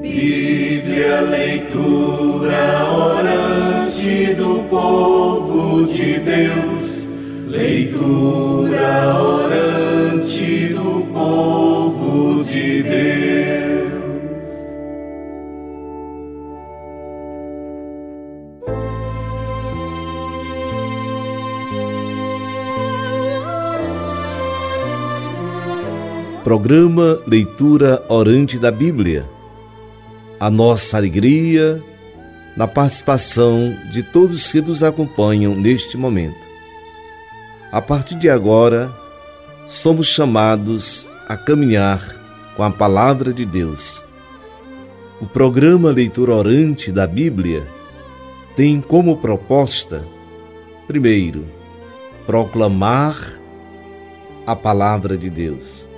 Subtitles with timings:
[0.00, 7.08] Bíblia, leitura orante do povo de Deus.
[7.48, 13.08] Leitura orante do povo de Deus.
[26.44, 29.37] Programa Leitura Orante da Bíblia
[30.40, 31.82] a nossa alegria
[32.56, 36.46] na participação de todos que nos acompanham neste momento.
[37.72, 38.92] A partir de agora,
[39.66, 42.16] somos chamados a caminhar
[42.56, 44.04] com a palavra de Deus.
[45.20, 47.66] O programa Leitura Orante da Bíblia
[48.56, 50.06] tem como proposta,
[50.86, 51.46] primeiro,
[52.26, 53.40] proclamar
[54.46, 55.88] a palavra de Deus,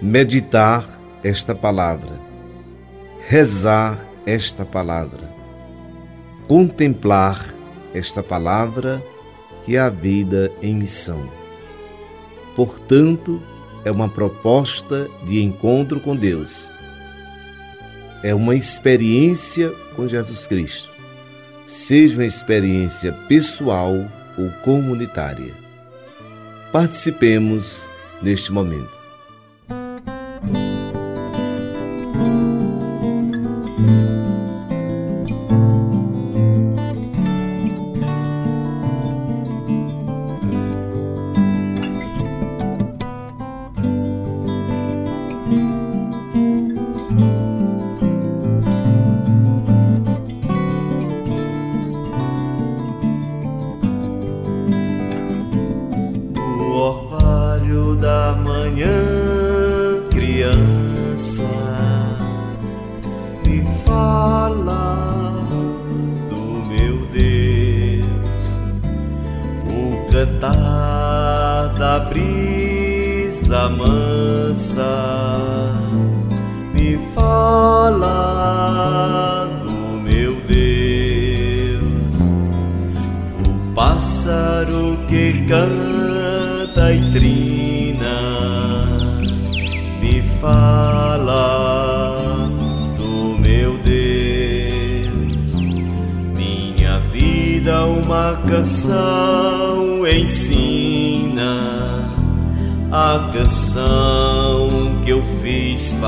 [0.00, 2.25] meditar esta palavra
[3.28, 5.28] rezar esta palavra,
[6.46, 7.52] contemplar
[7.92, 9.04] esta palavra
[9.64, 11.28] que é a vida em missão.
[12.54, 13.42] Portanto,
[13.84, 16.70] é uma proposta de encontro com Deus.
[18.22, 20.88] É uma experiência com Jesus Cristo.
[21.66, 23.92] Seja uma experiência pessoal
[24.38, 25.52] ou comunitária.
[26.72, 27.90] Participemos
[28.22, 28.95] neste momento.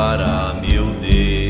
[0.08, 1.47] Para meu Deus.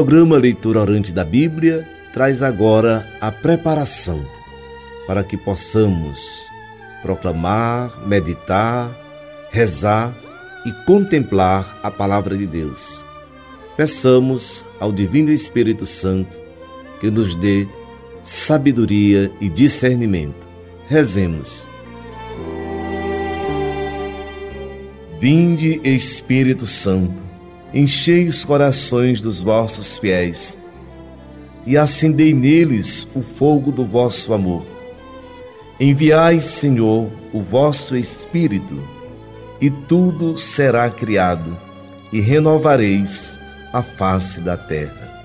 [0.00, 4.26] Programa Leitura Orante da Bíblia traz agora a preparação
[5.06, 6.18] para que possamos
[7.02, 8.96] proclamar, meditar,
[9.50, 10.16] rezar
[10.64, 13.04] e contemplar a palavra de Deus.
[13.76, 16.40] Peçamos ao Divino Espírito Santo
[16.98, 17.68] que nos dê
[18.24, 20.48] sabedoria e discernimento.
[20.88, 21.68] Rezemos.
[25.18, 27.22] Vinde, Espírito Santo,
[27.72, 30.58] enchei os corações dos vossos fiéis
[31.66, 34.66] e acendei neles o fogo do vosso amor.
[35.78, 38.82] Enviai, Senhor, o vosso Espírito,
[39.60, 41.56] e tudo será criado,
[42.12, 43.38] e renovareis
[43.72, 45.24] a face da terra.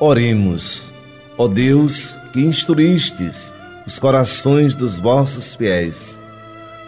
[0.00, 0.90] Oremos,
[1.38, 3.54] ó Deus, que instruístes
[3.86, 6.18] os corações dos vossos fiéis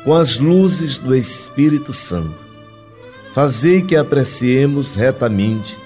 [0.04, 2.47] com as luzes do Espírito Santo.
[3.32, 5.78] Fazei que apreciemos retamente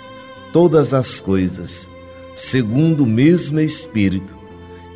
[0.52, 1.88] todas as coisas,
[2.34, 4.36] segundo o mesmo Espírito,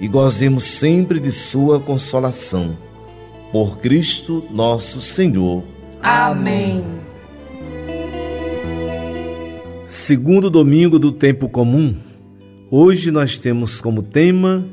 [0.01, 2.77] e gozemos sempre de Sua consolação.
[3.51, 5.63] Por Cristo nosso Senhor.
[6.03, 6.85] Amém.
[9.87, 11.97] Segundo domingo do tempo comum,
[12.71, 14.69] hoje nós temos como tema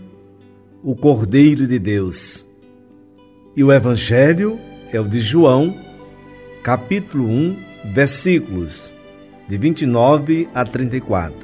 [0.84, 2.46] o Cordeiro de Deus.
[3.56, 4.60] E o Evangelho
[4.92, 5.76] é o de João,
[6.64, 7.58] capítulo 1,
[7.94, 8.96] versículos
[9.50, 11.38] de 29 a 34.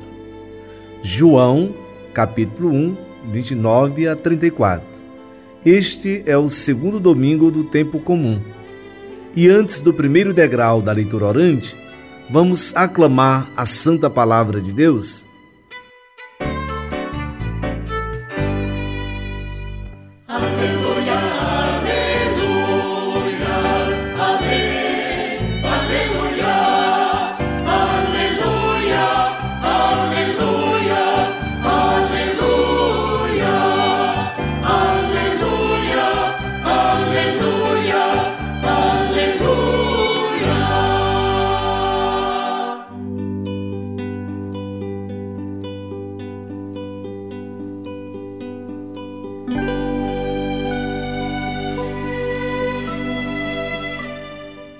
[1.01, 1.75] João,
[2.13, 2.97] capítulo 1,
[3.29, 4.87] 29 a 34.
[5.65, 8.41] Este é o segundo domingo do tempo comum.
[9.35, 11.77] E antes do primeiro degrau da leitura orante,
[12.29, 15.27] vamos aclamar a santa palavra de Deus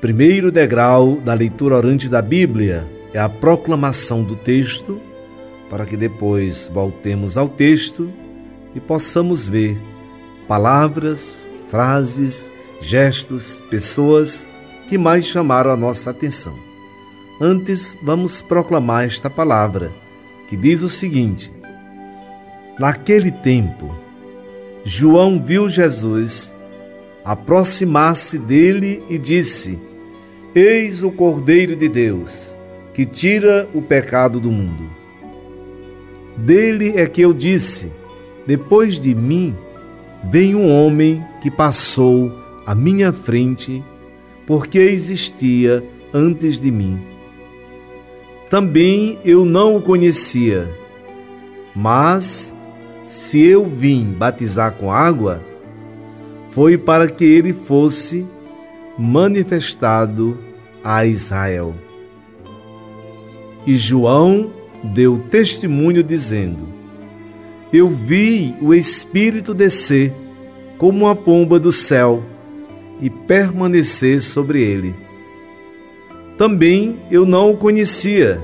[0.09, 2.83] Primeiro degrau da leitura orante da Bíblia
[3.13, 4.99] é a proclamação do texto,
[5.69, 8.11] para que depois voltemos ao texto
[8.73, 9.79] e possamos ver
[10.47, 12.51] palavras, frases,
[12.81, 14.47] gestos, pessoas
[14.87, 16.57] que mais chamaram a nossa atenção.
[17.39, 19.91] Antes, vamos proclamar esta palavra,
[20.49, 21.53] que diz o seguinte:
[22.79, 23.95] Naquele tempo,
[24.83, 26.51] João viu Jesus
[27.23, 29.87] aproximar-se dele e disse:
[30.55, 32.57] Eis o Cordeiro de Deus,
[32.91, 34.89] que tira o pecado do mundo.
[36.35, 37.91] Dele é que eu disse:
[38.47, 39.55] Depois de mim
[40.27, 42.33] vem um homem que passou
[42.65, 43.83] à minha frente,
[44.47, 46.99] porque existia antes de mim.
[48.49, 50.67] Também eu não o conhecia,
[51.75, 52.55] mas
[53.05, 55.43] se eu vim batizar com água,
[56.49, 58.25] foi para que ele fosse
[58.99, 60.37] manifestado
[60.83, 61.73] a Israel.
[63.65, 64.51] E João
[64.83, 66.67] deu testemunho dizendo:
[67.71, 70.13] Eu vi o Espírito descer
[70.77, 72.21] como uma pomba do céu
[72.99, 74.93] e permanecer sobre ele.
[76.37, 78.41] Também eu não o conhecia,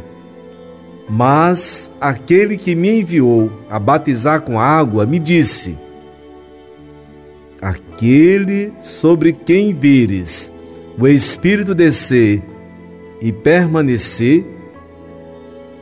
[1.09, 5.77] mas aquele que me enviou a batizar com água me disse:
[7.95, 10.51] Aquele sobre quem vires
[10.99, 12.43] o Espírito descer
[13.21, 14.45] e permanecer,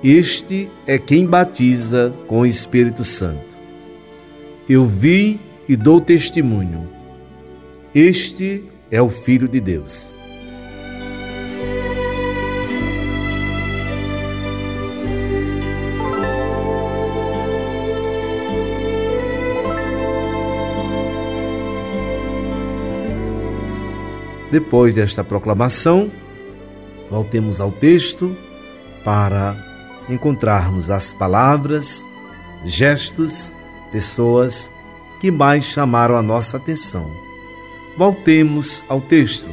[0.03, 3.57] este é quem batiza com o Espírito Santo.
[4.69, 6.87] Eu vi e dou testemunho.
[7.95, 10.12] Este é o Filho de Deus.
[24.53, 26.11] Depois desta proclamação,
[27.09, 28.37] voltemos ao texto
[29.03, 29.57] para
[30.07, 32.05] encontrarmos as palavras,
[32.63, 33.51] gestos,
[33.91, 34.69] pessoas
[35.19, 37.09] que mais chamaram a nossa atenção.
[37.97, 39.49] Voltemos ao texto.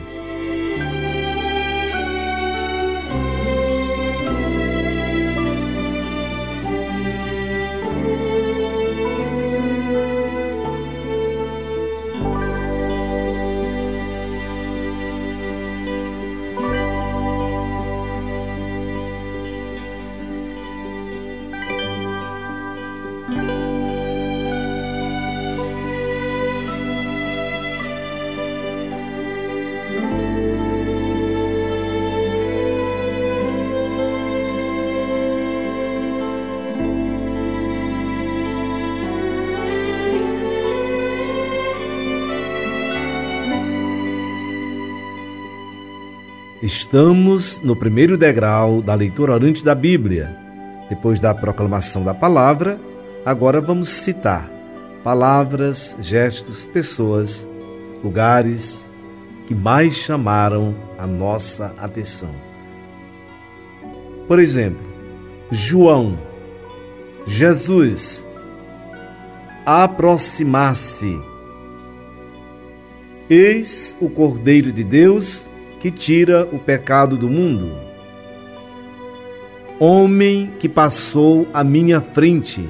[46.72, 50.36] Estamos no primeiro degrau da leitura orante da Bíblia.
[50.88, 52.80] Depois da proclamação da palavra,
[53.26, 54.48] agora vamos citar
[55.02, 57.44] palavras, gestos, pessoas,
[58.04, 58.88] lugares
[59.48, 62.30] que mais chamaram a nossa atenção.
[64.28, 64.86] Por exemplo,
[65.50, 66.16] João,
[67.26, 68.24] Jesus,
[69.66, 71.20] aproximar-se.
[73.28, 75.49] Eis o Cordeiro de Deus
[75.80, 77.72] que tira o pecado do mundo.
[79.78, 82.68] Homem que passou à minha frente.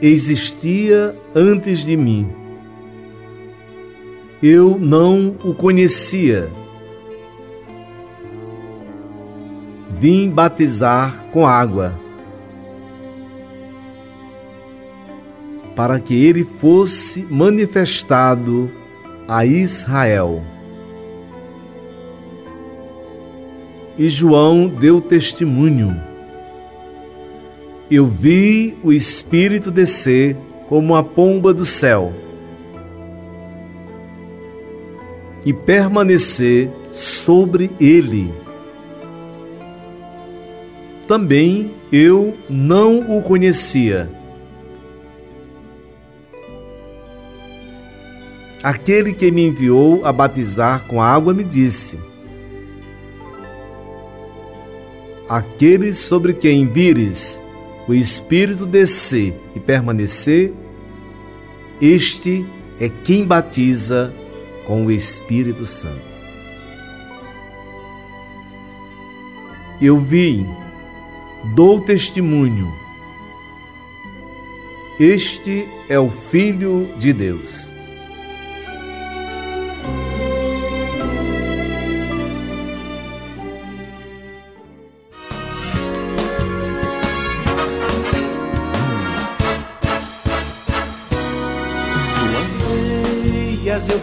[0.00, 2.30] Existia antes de mim.
[4.40, 6.48] Eu não o conhecia.
[9.98, 11.98] Vim batizar com água
[15.74, 18.70] para que ele fosse manifestado
[19.28, 20.42] a Israel.
[23.96, 26.00] E João deu testemunho.
[27.90, 30.36] Eu vi o Espírito descer
[30.68, 32.12] como a pomba do céu
[35.44, 38.32] e permanecer sobre ele.
[41.06, 44.10] Também eu não o conhecia
[48.64, 51.98] Aquele que me enviou a batizar com água me disse:
[55.28, 57.42] Aquele sobre quem vires
[57.86, 60.54] o Espírito descer e permanecer,
[61.78, 62.46] este
[62.80, 64.14] é quem batiza
[64.66, 66.14] com o Espírito Santo.
[69.78, 70.46] Eu vi,
[71.54, 72.72] dou testemunho.
[74.98, 77.73] Este é o Filho de Deus.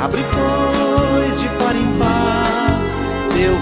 [0.04, 2.78] Abre, pois, de par em par
[3.34, 3.56] teu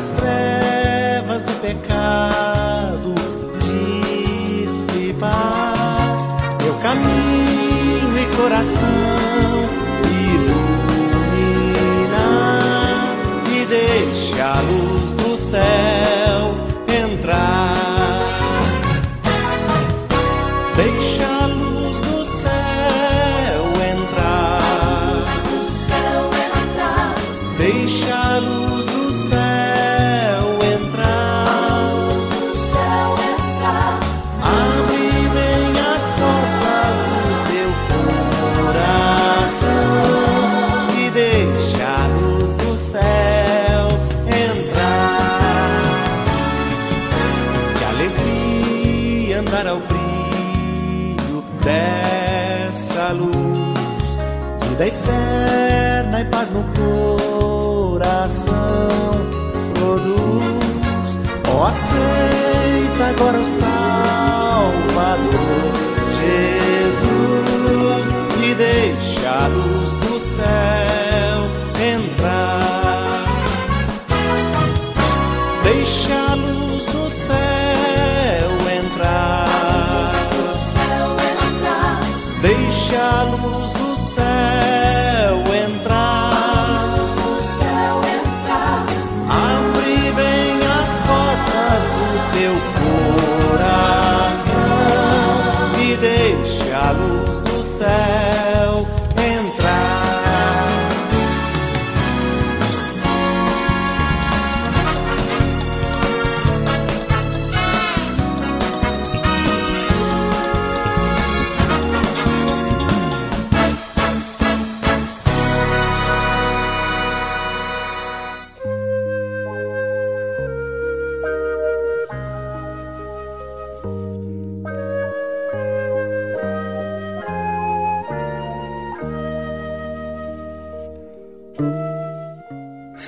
[0.00, 3.14] as trevas do pecado
[4.64, 5.36] dissipar.
[6.62, 8.88] Meu caminho e coração
[10.24, 11.44] iluminar
[13.54, 15.99] e deixa a luz do céu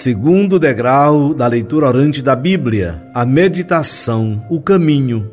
[0.02, 5.30] Segundo degrau da leitura orante da Bíblia, a meditação, o caminho.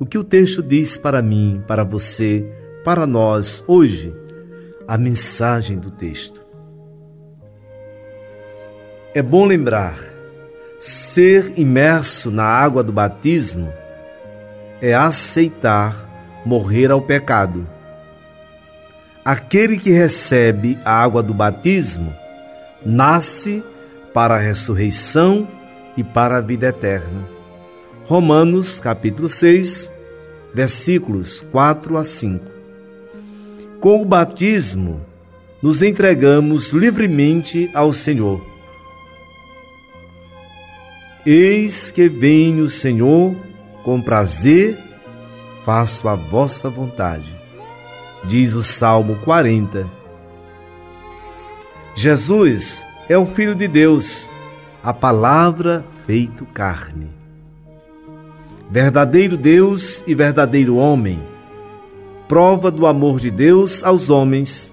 [0.00, 2.44] O que o texto diz para mim, para você,
[2.84, 4.12] para nós hoje?
[4.88, 6.44] A mensagem do texto.
[9.14, 9.96] É bom lembrar,
[10.80, 13.72] ser imerso na água do batismo
[14.82, 17.64] é aceitar morrer ao pecado.
[19.24, 22.12] Aquele que recebe a água do batismo
[22.84, 23.62] nasce
[24.12, 25.48] para a ressurreição
[25.96, 27.28] e para a vida eterna.
[28.04, 29.92] Romanos capítulo 6,
[30.52, 32.44] versículos 4 a 5.
[33.80, 35.00] Com o batismo,
[35.62, 38.44] nos entregamos livremente ao Senhor.
[41.24, 43.36] Eis que venho, Senhor,
[43.84, 44.78] com prazer
[45.64, 47.36] faço a vossa vontade.
[48.24, 49.88] Diz o Salmo 40.
[51.94, 54.30] Jesus é o Filho de Deus,
[54.84, 57.10] a palavra feito carne.
[58.70, 61.20] Verdadeiro Deus e verdadeiro homem,
[62.28, 64.72] prova do amor de Deus aos homens.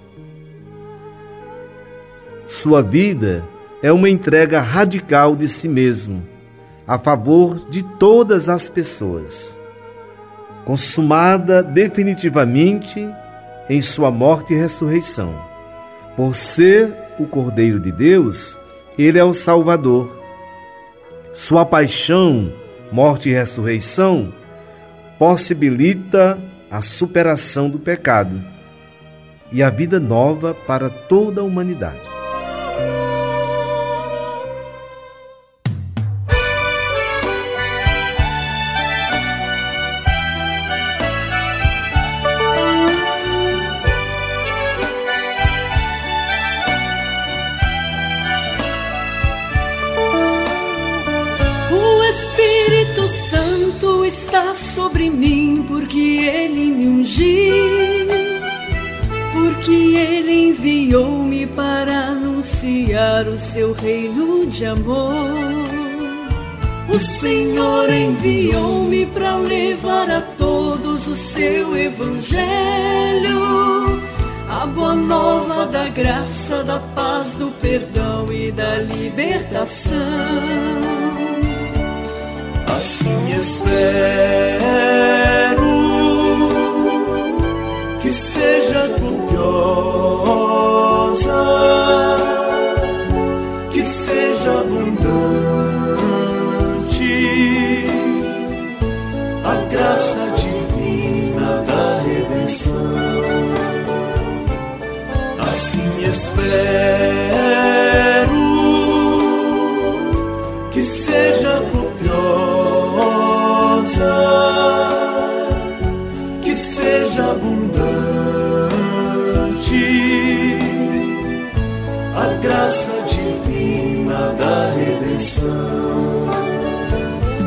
[2.46, 3.44] Sua vida
[3.82, 6.24] é uma entrega radical de si mesmo,
[6.88, 9.60] a favor de todas as pessoas,
[10.64, 13.04] consumada definitivamente
[13.68, 15.34] em sua morte e ressurreição.
[16.16, 18.58] Por ser o Cordeiro de Deus,
[18.98, 20.18] ele é o Salvador.
[21.34, 22.52] Sua paixão,
[22.92, 24.34] morte e ressurreição
[25.20, 26.38] possibilita
[26.70, 28.42] a superação do pecado
[29.52, 32.17] e a vida nova para toda a humanidade.
[82.98, 83.78] Assim espero
[88.02, 90.26] que seja gloriosa,
[93.72, 95.06] que seja abundante
[99.44, 102.74] a graça divina da redenção.
[105.40, 106.97] Assim espero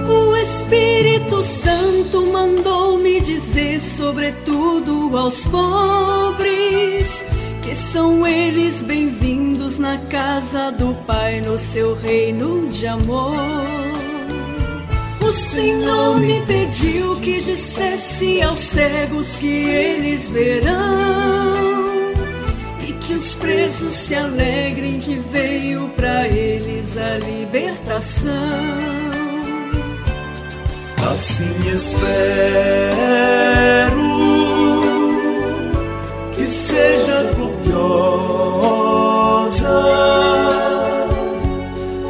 [0.08, 7.06] O Espírito Santo mandou-me dizer, sobretudo aos pobres,
[7.62, 13.36] que são eles bem-vindos na casa do Pai, no seu reino de amor.
[15.24, 21.79] O Senhor me pediu que dissesse aos cegos que eles verão
[23.40, 28.32] presos se alegrem que veio para eles a libertação.
[31.10, 32.10] Assim espero
[36.36, 38.08] que seja copiosa,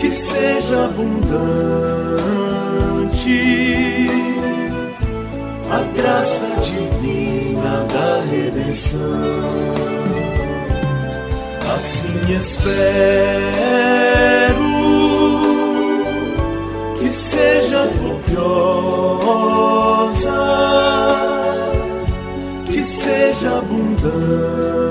[0.00, 2.10] que seja abundante
[5.70, 9.89] a graça divina da redenção.
[11.80, 12.60] Assim espero
[16.98, 19.50] que seja copiosa,
[22.66, 24.90] que seja abundante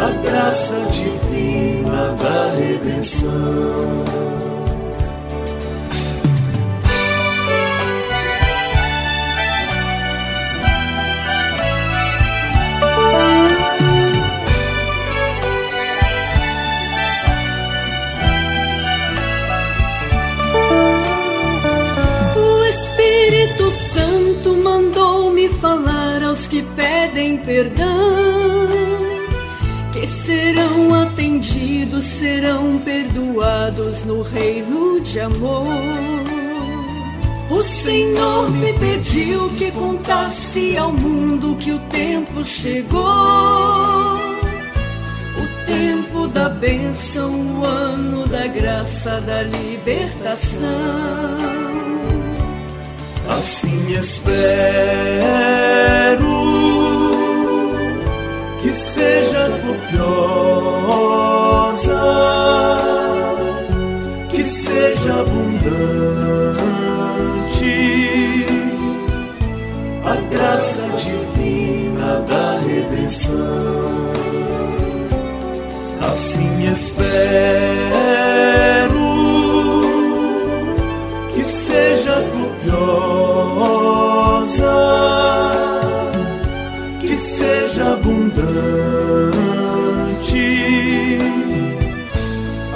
[0.00, 4.02] a graça divina da redenção.
[27.56, 28.68] Perdão,
[29.90, 35.66] que serão atendidos serão perdoados no reino de amor.
[37.48, 43.00] O Senhor me pediu que contasse ao mundo que o tempo chegou.
[45.38, 50.66] O tempo da bênção, o ano da graça, da libertação.
[53.30, 55.56] Assim espero
[76.16, 76.96] Assim espero
[81.34, 83.04] que seja copiosa,
[87.00, 88.38] que seja abundante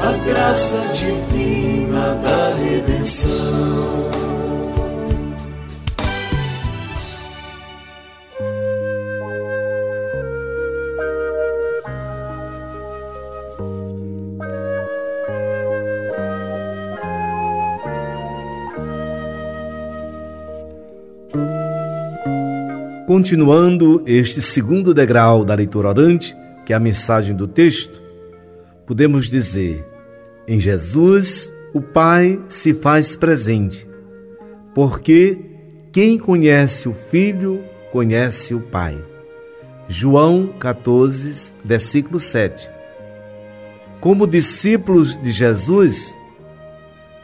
[0.05, 3.50] a graça divina da redenção.
[23.21, 28.01] Continuando este segundo degrau da leitura orante, que é a mensagem do texto,
[28.87, 29.87] podemos dizer:
[30.49, 33.87] em Jesus o Pai se faz presente,
[34.75, 35.39] porque
[35.93, 38.97] quem conhece o Filho conhece o Pai.
[39.87, 42.71] João 14, versículo 7.
[44.01, 46.17] Como discípulos de Jesus,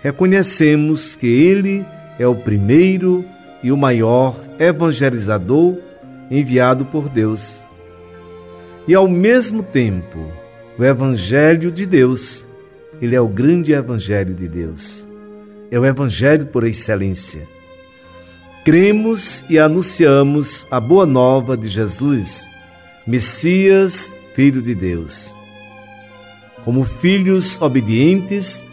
[0.03, 1.87] reconhecemos que Ele
[2.19, 3.25] é o primeiro
[3.63, 5.86] e o maior evangelizador
[6.31, 7.65] enviado por Deus.
[8.87, 10.19] E ao mesmo tempo,
[10.79, 12.49] o evangelho de Deus,
[13.01, 15.07] ele é o grande evangelho de Deus.
[15.71, 17.47] É o evangelho por excelência.
[18.65, 22.49] Cremos e anunciamos a boa nova de Jesus,
[23.07, 25.37] Messias, filho de Deus.
[26.65, 28.65] Como filhos obedientes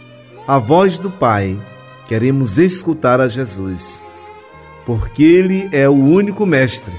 [0.47, 1.59] à voz do Pai,
[2.07, 4.03] queremos escutar a Jesus
[4.85, 6.93] porque ele é o único mestre.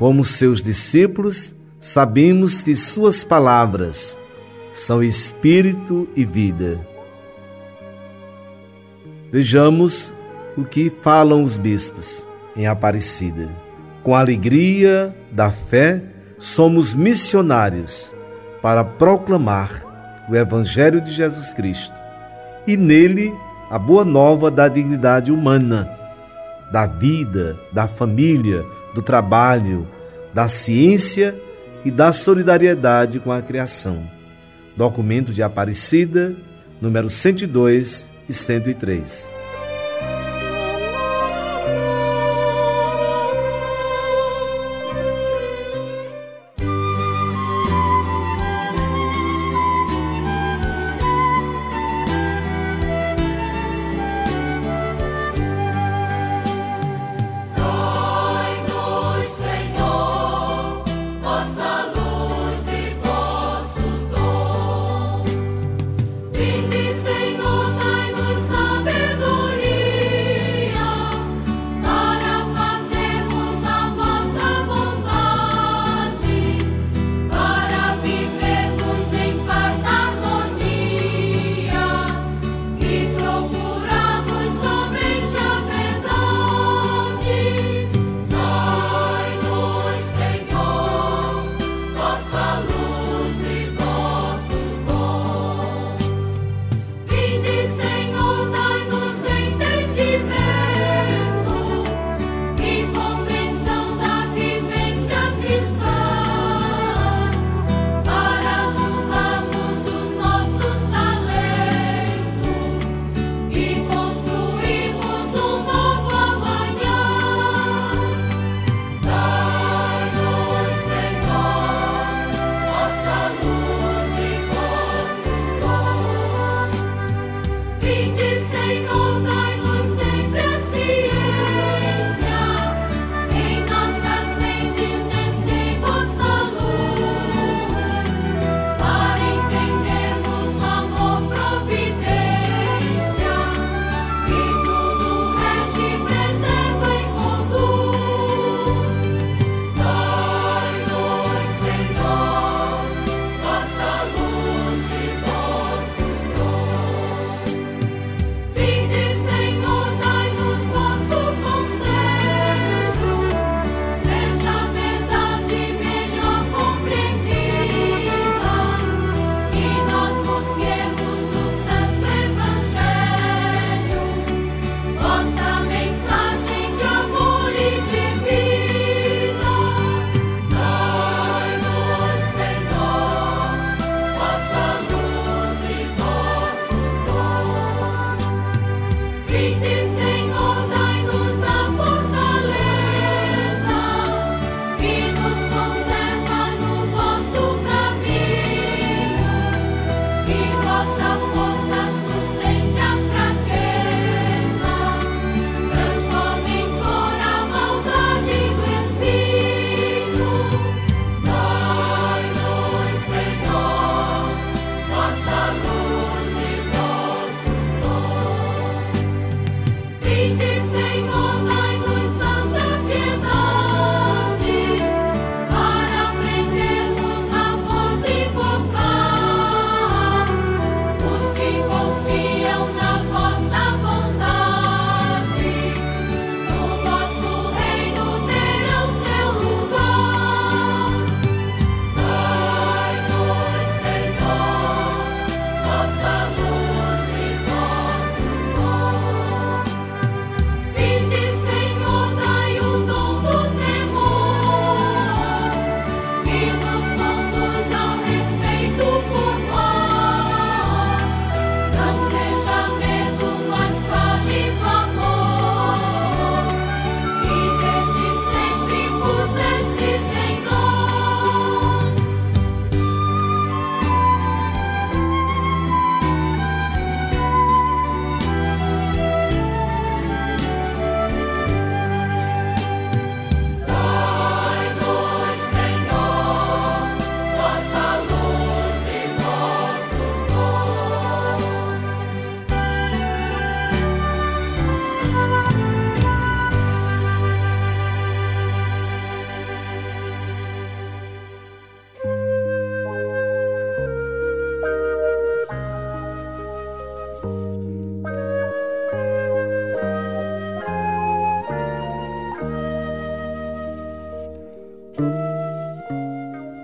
[0.00, 4.16] Como seus discípulos, sabemos que suas palavras
[4.72, 6.80] são espírito e vida.
[9.30, 10.10] Vejamos
[10.56, 13.50] o que falam os bispos em Aparecida.
[14.02, 16.02] Com a alegria da fé,
[16.38, 18.16] somos missionários
[18.62, 19.84] para proclamar
[20.30, 21.94] o Evangelho de Jesus Cristo
[22.66, 23.34] e nele
[23.68, 26.00] a boa nova da dignidade humana
[26.70, 29.86] da vida, da família, do trabalho,
[30.32, 31.34] da ciência
[31.84, 34.08] e da solidariedade com a criação.
[34.76, 36.34] Documento de Aparecida,
[36.80, 39.39] número 102 e 103.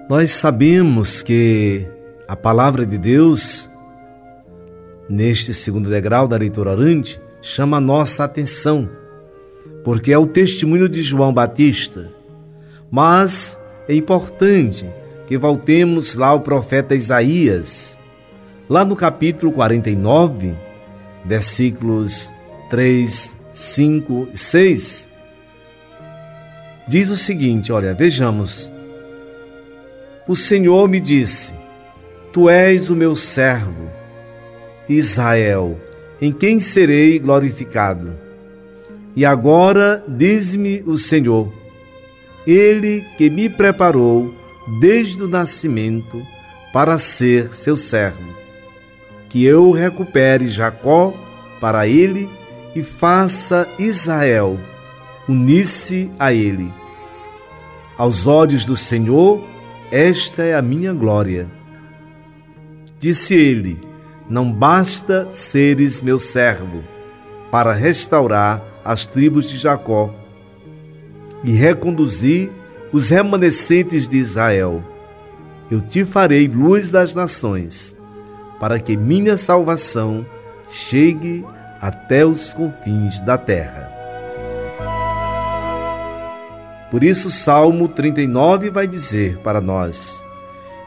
[0.09, 1.85] Nós sabemos que
[2.29, 3.69] a palavra de Deus,
[5.09, 8.89] neste segundo degrau da leitura orante, chama a nossa atenção,
[9.83, 12.13] porque é o testemunho de João Batista.
[12.89, 14.89] Mas é importante
[15.27, 17.99] que voltemos lá ao profeta Isaías,
[18.69, 20.55] lá no capítulo 49,
[21.25, 22.33] versículos
[22.71, 25.09] 3, 5 e 6,
[26.87, 28.76] diz o seguinte: olha, vejamos.
[30.29, 31.53] O Senhor me disse:
[32.33, 33.91] Tu és o meu servo,
[34.89, 35.79] Israel,
[36.21, 38.17] em quem serei glorificado.
[39.15, 41.53] E agora diz-me o Senhor,
[42.47, 44.35] Ele que me preparou
[44.81, 46.23] desde o nascimento
[46.73, 48.35] para ser seu servo,
[49.29, 51.15] que eu recupere Jacó
[51.61, 52.29] para ele
[52.75, 54.59] e faça Israel
[55.29, 56.73] unir-se a ele.
[57.97, 59.43] Aos olhos do Senhor,
[59.91, 61.47] esta é a minha glória.
[62.99, 63.79] Disse ele:
[64.29, 66.83] Não basta seres meu servo
[67.51, 70.15] para restaurar as tribos de Jacó
[71.45, 72.51] e reconduzir
[72.93, 74.83] os remanescentes de Israel.
[75.71, 77.97] Eu te farei luz das nações,
[78.59, 80.25] para que minha salvação
[80.67, 81.45] chegue
[81.81, 83.96] até os confins da terra.
[86.97, 90.25] Por isso, Salmo 39 vai dizer para nós: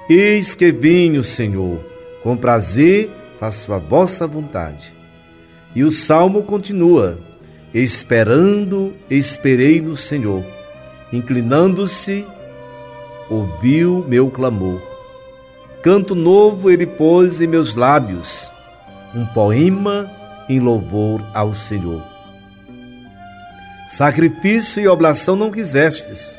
[0.09, 1.85] Eis que venho, Senhor,
[2.23, 4.97] com prazer faço a vossa vontade.
[5.75, 7.19] E o salmo continua:
[7.71, 10.43] Esperando, esperei no Senhor,
[11.13, 12.25] inclinando-se,
[13.29, 14.81] ouviu meu clamor.
[15.83, 18.51] Canto novo ele pôs em meus lábios,
[19.13, 20.09] um poema
[20.49, 22.01] em louvor ao Senhor.
[23.89, 26.37] Sacrifício e oblação não quisestes,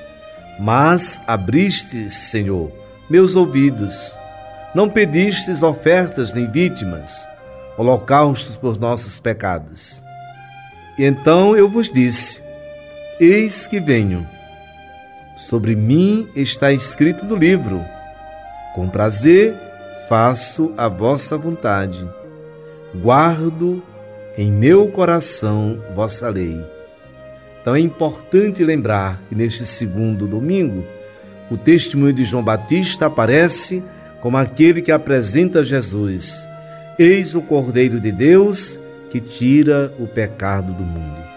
[0.60, 2.70] mas abristes, Senhor,
[3.10, 4.16] meus ouvidos.
[4.72, 7.26] Não pedistes ofertas nem vítimas,
[7.76, 10.00] holocaustos por nossos pecados.
[10.96, 12.40] E então eu vos disse:
[13.18, 14.24] Eis que venho.
[15.36, 17.84] Sobre mim está escrito no livro:
[18.76, 19.58] Com prazer
[20.08, 22.08] faço a vossa vontade.
[22.94, 23.82] Guardo
[24.38, 26.64] em meu coração vossa lei.
[27.60, 30.84] Então é importante lembrar que neste segundo domingo,
[31.50, 33.82] o testemunho de João Batista aparece
[34.20, 36.48] como aquele que apresenta Jesus.
[36.98, 38.78] Eis o Cordeiro de Deus
[39.10, 41.29] que tira o pecado do mundo.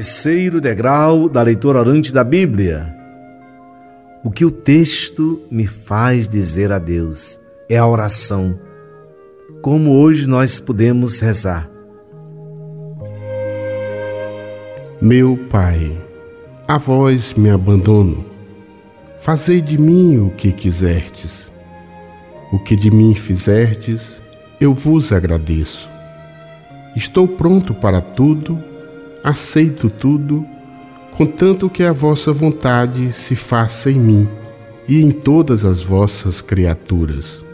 [0.00, 2.96] Terceiro degrau da leitura orante da Bíblia.
[4.24, 8.58] O que o texto me faz dizer a Deus é a oração.
[9.60, 11.68] Como hoje nós podemos rezar.
[15.02, 15.94] Meu Pai,
[16.66, 18.24] a vós me abandono.
[19.18, 21.52] Fazei de mim o que quiserdes.
[22.50, 24.14] O que de mim fizerdes,
[24.58, 25.90] eu vos agradeço.
[26.96, 28.69] Estou pronto para tudo
[29.22, 30.46] aceito tudo,
[31.12, 34.28] contanto que a vossa vontade se faça em mim
[34.88, 37.44] e em todas as vossas criaturas.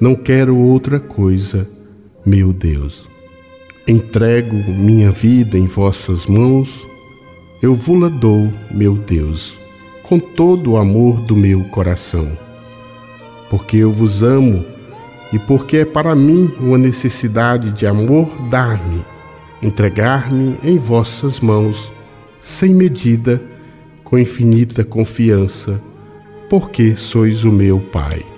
[0.00, 1.68] Não quero outra coisa,
[2.24, 3.04] meu Deus.
[3.86, 6.86] Entrego minha vida em vossas mãos,
[7.62, 9.56] eu vou-la dou, meu Deus,
[10.02, 12.36] com todo o amor do meu coração.
[13.50, 14.64] Porque eu vos amo
[15.32, 19.04] e porque é para mim uma necessidade de amor dar-me,
[19.64, 21.90] entregar-me em vossas mãos,
[22.40, 23.42] sem medida,
[24.02, 25.80] com infinita confiança,
[26.48, 28.33] porque sois o meu Pai.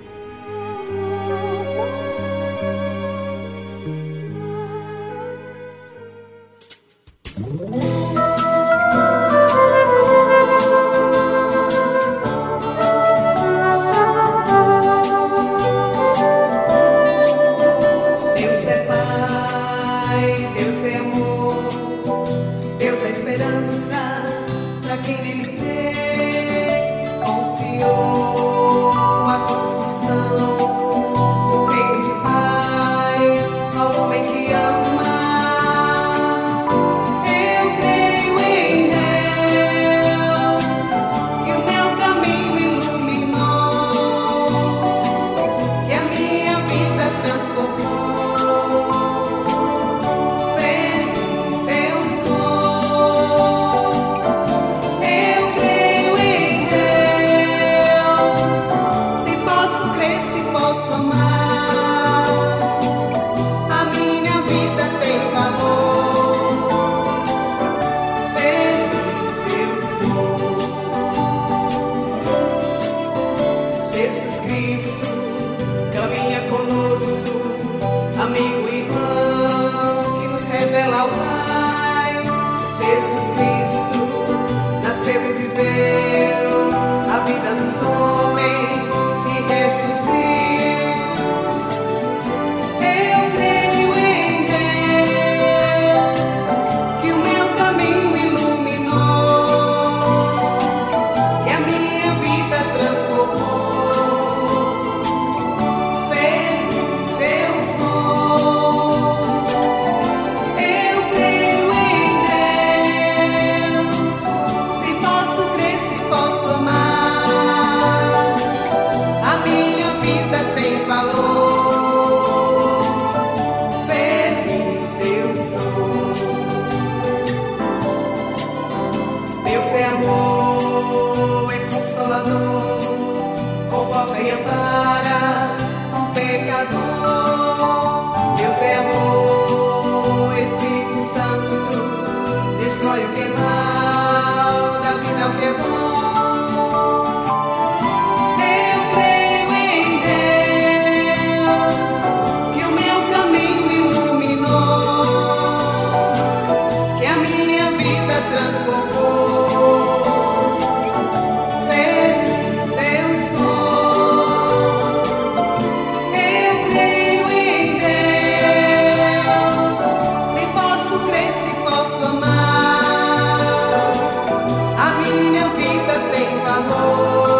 [175.37, 177.36] minha vida tem valor.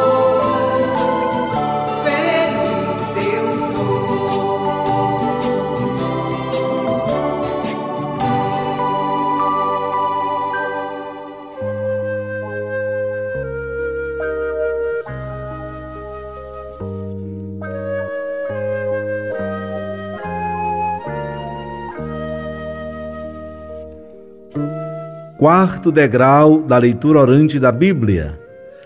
[25.48, 28.38] Quarto degrau da leitura orante da Bíblia,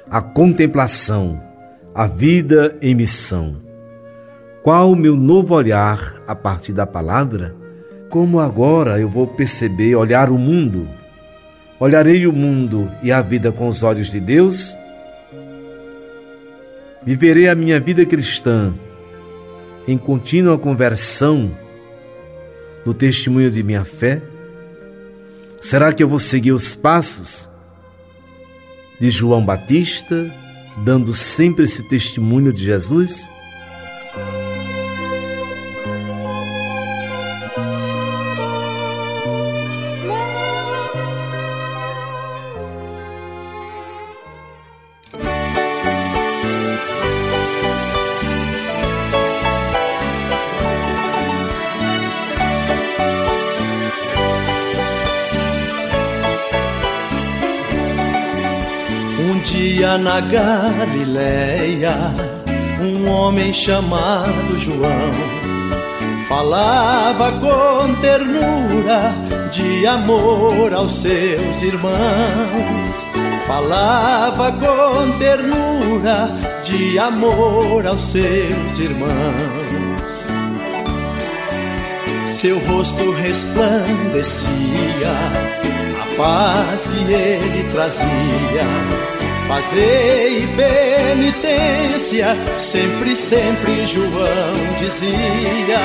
[0.08, 1.42] a contemplação,
[1.92, 3.60] a vida em missão.
[4.62, 7.56] Qual o meu novo olhar a partir da palavra?
[8.12, 10.88] Como agora eu vou perceber, olhar o mundo?
[11.80, 14.78] Olharei o mundo e a vida com os olhos de Deus?
[17.04, 18.72] Viverei a minha vida cristã
[19.88, 21.50] em contínua conversão
[22.86, 24.22] no testemunho de minha fé?
[25.62, 27.48] Será que eu vou seguir os passos
[29.00, 30.34] de João Batista,
[30.84, 33.30] dando sempre esse testemunho de Jesus?
[59.42, 61.96] dia na Galileia,
[62.80, 65.42] um homem chamado João
[66.32, 69.14] falava com ternura
[69.52, 73.06] de amor aos seus irmãos.
[73.46, 76.34] Falava com ternura
[76.64, 80.24] de amor aos seus irmãos.
[82.28, 85.12] Seu rosto resplandecia
[86.02, 88.64] a paz que ele trazia
[89.48, 95.80] Fazei penitência, sempre, sempre João dizia.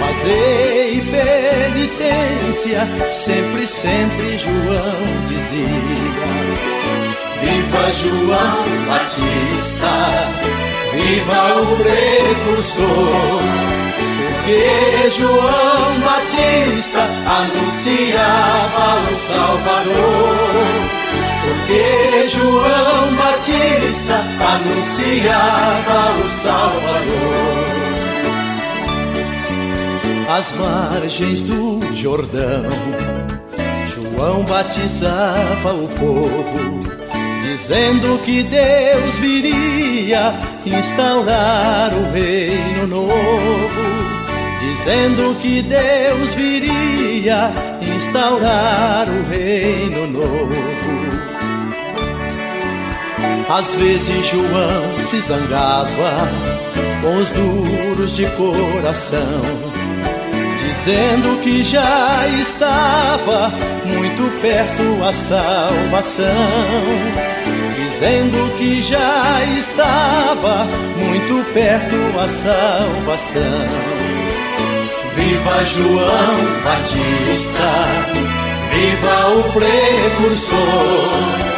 [0.00, 5.66] Fazei penitência, sempre, sempre João dizia.
[7.40, 9.88] Viva João Batista,
[10.92, 13.40] viva o precursor.
[14.42, 20.99] Porque João Batista anunciava o Salvador
[21.42, 27.80] porque João Batista anunciava o Salvador.
[30.28, 32.70] Às margens do Jordão,
[33.88, 36.78] João batizava o povo,
[37.42, 44.10] dizendo que Deus viria instaurar o reino novo.
[44.60, 47.50] Dizendo que Deus viria
[47.82, 51.29] instaurar o reino novo.
[53.52, 56.28] Às vezes João se zangava
[57.02, 59.42] com os duros de coração,
[60.56, 63.48] dizendo que já estava
[63.88, 66.26] muito perto a salvação.
[67.74, 73.66] Dizendo que já estava muito perto a salvação.
[75.16, 77.68] Viva João Batista,
[78.70, 81.49] viva o precursor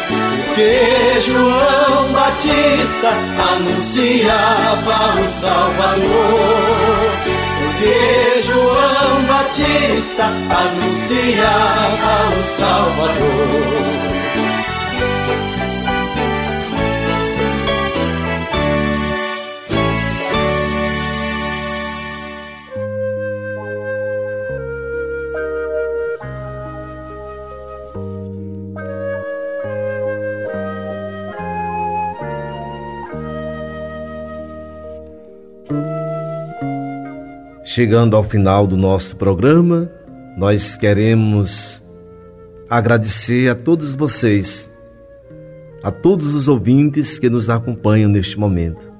[0.52, 3.08] porque João Batista
[3.54, 6.02] anunciava o Salvador.
[7.58, 14.21] Porque João Batista anunciava o Salvador.
[37.74, 39.90] Chegando ao final do nosso programa,
[40.36, 41.82] nós queremos
[42.68, 44.70] agradecer a todos vocês,
[45.82, 48.92] a todos os ouvintes que nos acompanham neste momento.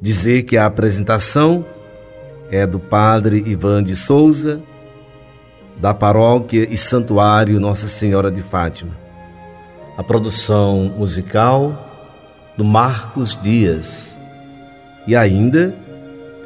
[0.00, 1.66] Dizer que a apresentação
[2.52, 4.62] é do Padre Ivan de Souza,
[5.76, 8.96] da Paróquia e Santuário Nossa Senhora de Fátima.
[9.96, 12.14] A produção musical
[12.56, 14.16] do Marcos Dias.
[15.04, 15.84] E ainda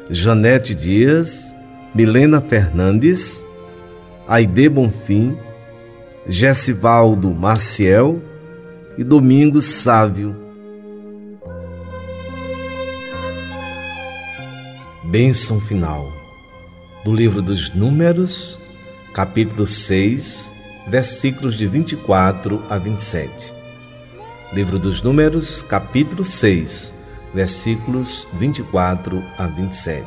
[0.09, 1.55] Janete Dias,
[1.93, 3.45] Milena Fernandes,
[4.27, 5.37] Aide Bonfim,
[6.27, 8.21] Gessivaldo Maciel
[8.97, 10.35] e Domingos Sávio.
[15.03, 16.11] Bênção final
[17.03, 18.59] do livro dos Números,
[19.13, 20.51] capítulo 6,
[20.87, 23.53] versículos de 24 a 27.
[24.53, 26.93] Livro dos Números, capítulo 6,
[27.33, 30.05] versículos 24 a 27.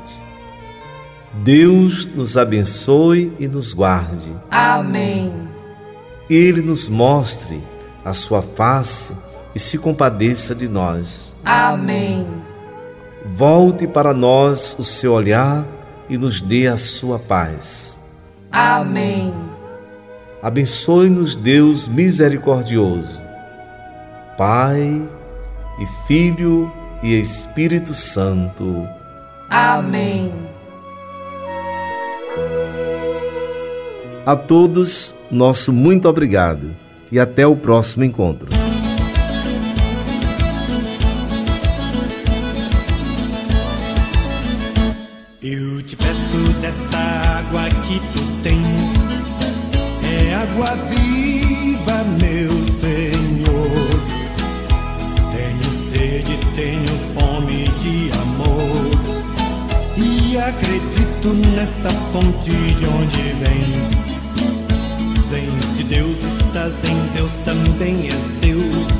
[1.42, 4.32] Deus nos abençoe e nos guarde.
[4.50, 5.34] Amém.
[6.30, 7.62] Ele nos mostre
[8.04, 9.14] a sua face
[9.54, 11.34] e se compadeça de nós.
[11.44, 12.26] Amém.
[13.24, 15.66] Volte para nós o seu olhar
[16.08, 17.98] e nos dê a sua paz.
[18.52, 19.34] Amém.
[20.42, 23.22] Abençoe-nos, Deus misericordioso,
[24.36, 25.08] Pai
[25.80, 26.70] e Filho
[27.04, 28.88] e Espírito Santo.
[29.50, 30.32] Amém.
[34.24, 36.74] A todos, nosso muito obrigado
[37.12, 38.53] e até o próximo encontro.
[62.14, 63.88] Fonte de onde vens.
[65.28, 68.94] Vens de Deus, estás em Deus, também és Deus,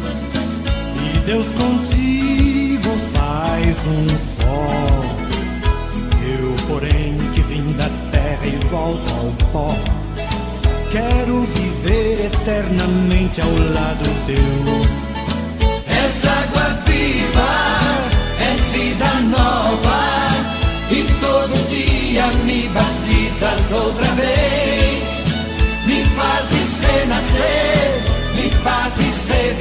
[0.99, 4.67] e Deus contigo faz um só.
[6.29, 9.77] Eu, porém, que vim da terra e volto ao pó,
[10.91, 14.84] quero viver eternamente ao lado teu.